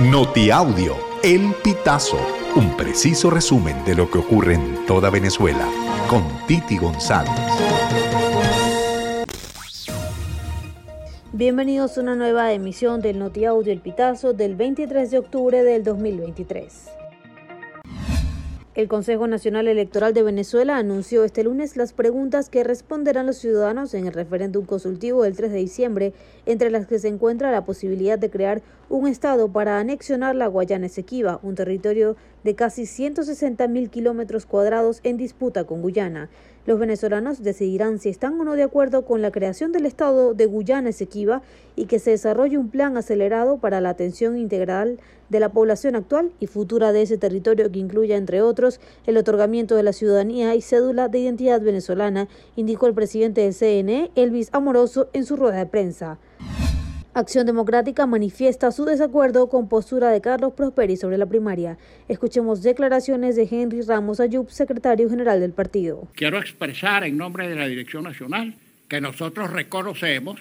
Notiaudio, 0.00 0.96
El 1.22 1.54
Pitazo, 1.62 2.18
un 2.56 2.76
preciso 2.76 3.30
resumen 3.30 3.84
de 3.84 3.94
lo 3.94 4.10
que 4.10 4.18
ocurre 4.18 4.54
en 4.54 4.84
toda 4.86 5.08
Venezuela, 5.08 5.68
con 6.10 6.24
Titi 6.48 6.76
González. 6.78 7.30
Bienvenidos 11.32 11.96
a 11.96 12.00
una 12.00 12.16
nueva 12.16 12.52
emisión 12.52 13.02
del 13.02 13.20
Notiaudio 13.20 13.72
El 13.72 13.78
Pitazo 13.78 14.32
del 14.32 14.56
23 14.56 15.12
de 15.12 15.18
octubre 15.18 15.62
del 15.62 15.84
2023. 15.84 16.72
El 18.74 18.88
Consejo 18.88 19.28
Nacional 19.28 19.68
Electoral 19.68 20.14
de 20.14 20.24
Venezuela 20.24 20.76
anunció 20.78 21.22
este 21.22 21.44
lunes 21.44 21.76
las 21.76 21.92
preguntas 21.92 22.48
que 22.48 22.64
responderán 22.64 23.24
los 23.24 23.36
ciudadanos 23.36 23.94
en 23.94 24.08
el 24.08 24.12
referéndum 24.12 24.66
consultivo 24.66 25.22
del 25.22 25.36
3 25.36 25.52
de 25.52 25.58
diciembre, 25.58 26.12
entre 26.44 26.70
las 26.70 26.88
que 26.88 26.98
se 26.98 27.06
encuentra 27.06 27.52
la 27.52 27.64
posibilidad 27.64 28.18
de 28.18 28.30
crear 28.30 28.62
un 28.88 29.06
Estado 29.06 29.46
para 29.46 29.78
anexionar 29.78 30.34
la 30.34 30.48
Guayana 30.48 30.86
Esequiba, 30.86 31.38
un 31.44 31.54
territorio 31.54 32.16
de 32.44 32.54
casi 32.54 32.86
160 32.86 33.66
mil 33.68 33.90
kilómetros 33.90 34.46
cuadrados 34.46 35.00
en 35.02 35.16
disputa 35.16 35.64
con 35.64 35.82
Guyana. 35.82 36.30
Los 36.66 36.78
venezolanos 36.78 37.42
decidirán 37.42 37.98
si 37.98 38.08
están 38.08 38.40
o 38.40 38.44
no 38.44 38.54
de 38.54 38.62
acuerdo 38.62 39.04
con 39.04 39.20
la 39.20 39.30
creación 39.30 39.72
del 39.72 39.84
Estado 39.84 40.32
de 40.32 40.46
Guyana 40.46 40.90
Esequiba 40.90 41.42
y 41.76 41.86
que 41.86 41.98
se 41.98 42.10
desarrolle 42.10 42.56
un 42.56 42.70
plan 42.70 42.96
acelerado 42.96 43.58
para 43.58 43.82
la 43.82 43.90
atención 43.90 44.38
integral 44.38 44.98
de 45.28 45.40
la 45.40 45.50
población 45.50 45.94
actual 45.94 46.32
y 46.40 46.46
futura 46.46 46.92
de 46.92 47.02
ese 47.02 47.18
territorio 47.18 47.70
que 47.70 47.78
incluya, 47.78 48.16
entre 48.16 48.40
otros, 48.40 48.80
el 49.06 49.16
otorgamiento 49.16 49.74
de 49.76 49.82
la 49.82 49.92
ciudadanía 49.92 50.54
y 50.54 50.62
cédula 50.62 51.08
de 51.08 51.18
identidad 51.18 51.60
venezolana, 51.60 52.28
indicó 52.56 52.86
el 52.86 52.94
presidente 52.94 53.42
del 53.42 53.54
CNE, 53.54 54.10
Elvis 54.14 54.48
Amoroso, 54.52 55.08
en 55.12 55.26
su 55.26 55.36
rueda 55.36 55.58
de 55.58 55.66
prensa. 55.66 56.18
Acción 57.14 57.46
Democrática 57.46 58.06
manifiesta 58.06 58.72
su 58.72 58.84
desacuerdo 58.84 59.48
con 59.48 59.68
postura 59.68 60.10
de 60.10 60.20
Carlos 60.20 60.54
Prosperi 60.54 60.96
sobre 60.96 61.16
la 61.16 61.26
primaria. 61.26 61.78
Escuchemos 62.08 62.60
declaraciones 62.60 63.36
de 63.36 63.46
Henry 63.48 63.82
Ramos 63.82 64.18
Ayub, 64.18 64.50
secretario 64.50 65.08
general 65.08 65.38
del 65.38 65.52
partido. 65.52 66.08
Quiero 66.16 66.38
expresar 66.38 67.04
en 67.04 67.16
nombre 67.16 67.48
de 67.48 67.54
la 67.54 67.68
Dirección 67.68 68.02
Nacional 68.02 68.56
que 68.88 69.00
nosotros 69.00 69.52
reconocemos 69.52 70.40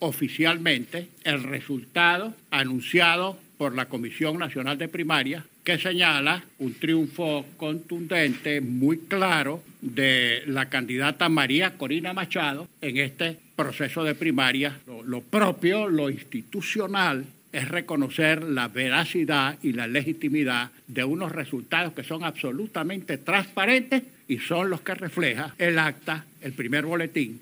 oficialmente 0.00 1.06
el 1.22 1.44
resultado 1.44 2.34
anunciado 2.50 3.36
por 3.58 3.74
la 3.74 3.86
Comisión 3.86 4.38
Nacional 4.38 4.78
de 4.78 4.88
Primaria 4.88 5.44
que 5.64 5.76
señala 5.76 6.42
un 6.60 6.72
triunfo 6.74 7.44
contundente, 7.58 8.62
muy 8.62 9.00
claro, 9.00 9.62
de 9.82 10.42
la 10.46 10.70
candidata 10.70 11.28
María 11.28 11.76
Corina 11.76 12.14
Machado 12.14 12.68
en 12.80 12.96
este 12.96 13.36
proceso 13.54 14.04
de 14.04 14.14
primaria. 14.14 14.78
Lo, 15.04 15.20
propio, 15.20 15.88
lo 15.88 16.08
institucional, 16.08 17.26
es 17.52 17.68
reconocer 17.68 18.42
la 18.44 18.68
veracidad 18.68 19.58
y 19.62 19.72
la 19.72 19.86
legitimidad 19.86 20.70
de 20.86 21.04
unos 21.04 21.32
resultados 21.32 21.92
que 21.92 22.04
son 22.04 22.24
absolutamente 22.24 23.18
transparentes 23.18 24.04
y 24.28 24.38
son 24.38 24.70
los 24.70 24.82
que 24.82 24.94
refleja 24.94 25.54
el 25.58 25.78
acta, 25.78 26.24
el 26.40 26.52
primer 26.52 26.86
boletín 26.86 27.40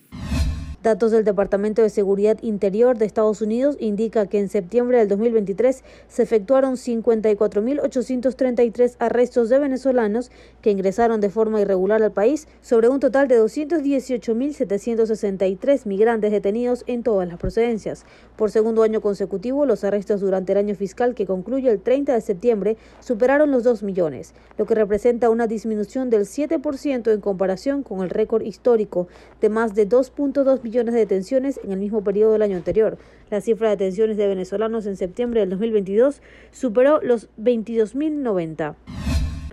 Datos 0.86 1.10
del 1.10 1.24
Departamento 1.24 1.82
de 1.82 1.90
Seguridad 1.90 2.38
Interior 2.42 2.96
de 2.96 3.06
Estados 3.06 3.42
Unidos 3.42 3.76
indica 3.80 4.28
que 4.28 4.38
en 4.38 4.48
septiembre 4.48 4.98
del 4.98 5.08
2023 5.08 5.82
se 6.06 6.22
efectuaron 6.22 6.74
54.833 6.74 8.94
arrestos 9.00 9.48
de 9.48 9.58
venezolanos 9.58 10.30
que 10.62 10.70
ingresaron 10.70 11.20
de 11.20 11.28
forma 11.28 11.60
irregular 11.60 12.04
al 12.04 12.12
país, 12.12 12.46
sobre 12.60 12.88
un 12.88 13.00
total 13.00 13.26
de 13.26 13.42
218.763 13.42 15.86
migrantes 15.86 16.30
detenidos 16.30 16.84
en 16.86 17.02
todas 17.02 17.26
las 17.26 17.38
procedencias. 17.38 18.06
Por 18.36 18.52
segundo 18.52 18.84
año 18.84 19.00
consecutivo, 19.00 19.66
los 19.66 19.82
arrestos 19.82 20.20
durante 20.20 20.52
el 20.52 20.58
año 20.58 20.76
fiscal 20.76 21.16
que 21.16 21.26
concluye 21.26 21.68
el 21.68 21.80
30 21.80 22.14
de 22.14 22.20
septiembre 22.20 22.76
superaron 23.00 23.50
los 23.50 23.64
2 23.64 23.82
millones, 23.82 24.34
lo 24.56 24.66
que 24.66 24.76
representa 24.76 25.30
una 25.30 25.48
disminución 25.48 26.10
del 26.10 26.26
7% 26.26 27.12
en 27.12 27.20
comparación 27.20 27.82
con 27.82 28.04
el 28.04 28.10
récord 28.10 28.42
histórico 28.42 29.08
de 29.40 29.48
más 29.48 29.74
de 29.74 29.88
2.2 29.88 30.62
millones 30.62 30.75
de 30.84 30.92
detenciones 30.92 31.58
en 31.64 31.72
el 31.72 31.78
mismo 31.78 32.04
periodo 32.04 32.32
del 32.32 32.42
año 32.42 32.56
anterior. 32.56 32.98
La 33.30 33.40
cifra 33.40 33.70
de 33.70 33.76
detenciones 33.76 34.16
de 34.18 34.26
venezolanos 34.26 34.86
en 34.86 34.96
septiembre 34.96 35.40
del 35.40 35.50
2022 35.50 36.20
superó 36.50 37.00
los 37.02 37.30
22.090. 37.38 38.74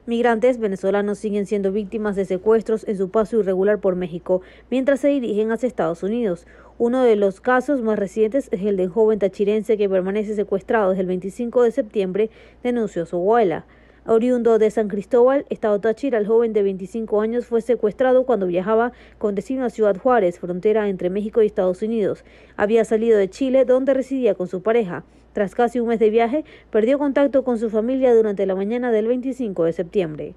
Migrantes 0.05 0.59
venezolanos 0.59 1.17
siguen 1.17 1.45
siendo 1.45 1.71
víctimas 1.71 2.17
de 2.17 2.25
secuestros 2.25 2.85
en 2.89 2.97
su 2.97 3.09
paso 3.09 3.39
irregular 3.39 3.79
por 3.79 3.95
México 3.95 4.41
mientras 4.69 4.99
se 4.99 5.07
dirigen 5.07 5.49
hacia 5.53 5.67
Estados 5.67 6.03
Unidos. 6.03 6.45
Uno 6.77 7.03
de 7.03 7.15
los 7.15 7.39
casos 7.39 7.81
más 7.81 7.97
recientes 7.97 8.49
es 8.51 8.61
el 8.63 8.75
del 8.75 8.89
joven 8.89 9.19
tachirense 9.19 9.77
que 9.77 9.87
permanece 9.87 10.35
secuestrado 10.35 10.89
desde 10.89 11.03
el 11.03 11.07
25 11.07 11.63
de 11.63 11.71
septiembre, 11.71 12.29
denunció 12.63 13.05
su 13.05 13.15
abuela. 13.15 13.65
Oriundo 14.05 14.59
de 14.59 14.69
San 14.69 14.89
Cristóbal, 14.89 15.45
Estado 15.49 15.79
Táchira, 15.79 16.17
el 16.17 16.27
joven 16.27 16.51
de 16.51 16.61
25 16.61 17.21
años 17.21 17.45
fue 17.45 17.61
secuestrado 17.61 18.25
cuando 18.25 18.47
viajaba 18.47 18.91
con 19.17 19.33
destino 19.33 19.63
a 19.63 19.69
Ciudad 19.69 19.95
Juárez, 19.95 20.39
frontera 20.39 20.89
entre 20.89 21.09
México 21.09 21.41
y 21.41 21.45
Estados 21.45 21.81
Unidos. 21.81 22.25
Había 22.57 22.83
salido 22.83 23.17
de 23.17 23.29
Chile, 23.29 23.63
donde 23.63 23.93
residía 23.93 24.35
con 24.35 24.49
su 24.49 24.61
pareja. 24.61 25.05
Tras 25.31 25.55
casi 25.55 25.79
un 25.79 25.87
mes 25.87 25.99
de 25.99 26.09
viaje, 26.09 26.43
perdió 26.69 26.99
contacto 26.99 27.45
con 27.45 27.57
su 27.57 27.69
familia 27.69 28.13
durante 28.13 28.45
la 28.45 28.55
mañana 28.55 28.91
del 28.91 29.07
25 29.07 29.63
de 29.63 29.71
septiembre. 29.71 30.35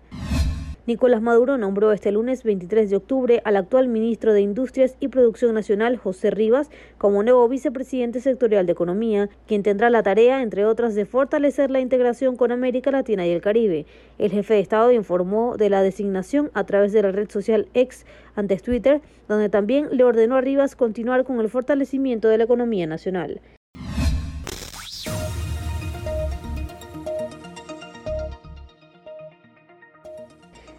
Nicolás 0.86 1.20
Maduro 1.20 1.58
nombró 1.58 1.90
este 1.90 2.12
lunes 2.12 2.44
23 2.44 2.88
de 2.88 2.96
octubre 2.96 3.42
al 3.44 3.56
actual 3.56 3.88
ministro 3.88 4.32
de 4.32 4.40
Industrias 4.40 4.96
y 5.00 5.08
Producción 5.08 5.52
Nacional, 5.52 5.96
José 5.96 6.30
Rivas, 6.30 6.70
como 6.96 7.24
nuevo 7.24 7.48
vicepresidente 7.48 8.20
sectorial 8.20 8.66
de 8.66 8.72
Economía, 8.72 9.28
quien 9.48 9.64
tendrá 9.64 9.90
la 9.90 10.04
tarea, 10.04 10.42
entre 10.42 10.64
otras, 10.64 10.94
de 10.94 11.04
fortalecer 11.04 11.72
la 11.72 11.80
integración 11.80 12.36
con 12.36 12.52
América 12.52 12.92
Latina 12.92 13.26
y 13.26 13.30
el 13.30 13.40
Caribe. 13.40 13.84
El 14.18 14.30
jefe 14.30 14.54
de 14.54 14.60
Estado 14.60 14.92
informó 14.92 15.56
de 15.56 15.70
la 15.70 15.82
designación 15.82 16.52
a 16.54 16.62
través 16.62 16.92
de 16.92 17.02
la 17.02 17.10
red 17.10 17.28
social 17.28 17.66
X, 17.74 18.06
antes 18.36 18.62
Twitter, 18.62 19.00
donde 19.26 19.48
también 19.48 19.88
le 19.90 20.04
ordenó 20.04 20.36
a 20.36 20.40
Rivas 20.40 20.76
continuar 20.76 21.24
con 21.24 21.40
el 21.40 21.48
fortalecimiento 21.48 22.28
de 22.28 22.38
la 22.38 22.44
economía 22.44 22.86
nacional. 22.86 23.40